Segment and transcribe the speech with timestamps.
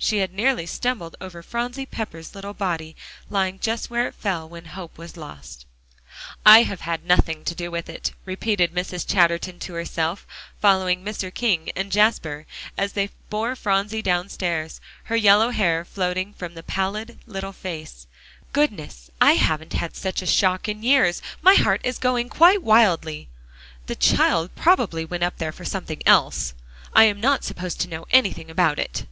[0.00, 2.94] She had nearly stumbled over Phronsie Pepper's little body,
[3.28, 5.66] lying just where it fell when hope was lost.
[6.46, 9.04] "I have had nothing to do with it," repeated Mrs.
[9.04, 10.24] Chatterton to herself,
[10.60, 11.34] following Mr.
[11.34, 12.46] King and Jasper
[12.76, 18.06] as they bore Phronsie downstairs, her yellow hair floating from the pallid little face.
[18.52, 19.10] "Goodness!
[19.20, 21.20] I haven't had such a shock in years.
[21.42, 23.28] My heart is going quite wildly.
[23.86, 26.54] The child probably went up there for something else;
[26.94, 29.04] I am not supposed to know anything about it."